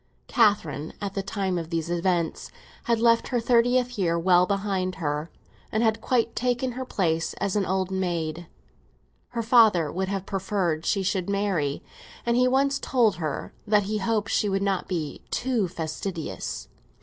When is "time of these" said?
1.21-1.87